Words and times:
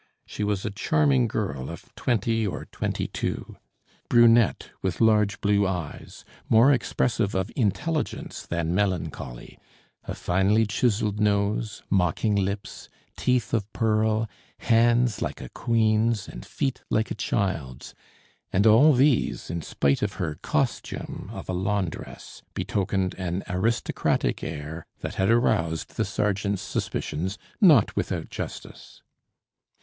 She 0.25 0.43
was 0.43 0.65
a 0.65 0.71
charming 0.71 1.27
girl 1.27 1.69
of 1.69 1.93
twenty 1.93 2.47
or 2.47 2.65
twenty 2.65 3.05
two 3.07 3.57
brunette, 4.09 4.71
with 4.81 4.99
large 4.99 5.39
blue 5.41 5.67
eyes, 5.67 6.25
more 6.49 6.71
expressive 6.73 7.35
of 7.35 7.51
intelligence 7.55 8.47
than 8.47 8.73
melancholy 8.73 9.59
a 10.05 10.15
finely 10.15 10.65
chiseled 10.65 11.19
nose, 11.19 11.83
mocking 11.87 12.33
lips, 12.35 12.89
teeth 13.15 13.53
of 13.53 13.71
pearl, 13.73 14.27
hands 14.61 15.21
like 15.21 15.39
a 15.39 15.49
queen's, 15.49 16.27
and 16.27 16.47
feet 16.47 16.81
like 16.89 17.11
a 17.11 17.13
child's; 17.13 17.93
and 18.51 18.65
all 18.65 18.93
these, 18.93 19.51
in 19.51 19.61
spite 19.61 20.01
of 20.01 20.13
her 20.13 20.39
costume 20.41 21.29
of 21.31 21.47
a 21.47 21.53
laundress, 21.53 22.41
betokened 22.55 23.13
an 23.19 23.43
aristocratic 23.47 24.43
air 24.43 24.87
that 25.01 25.13
had 25.21 25.29
aroused 25.29 25.95
the 25.95 26.05
sergeant's 26.05 26.63
suspicions 26.63 27.37
not 27.61 27.95
without 27.95 28.31
justice. 28.31 29.03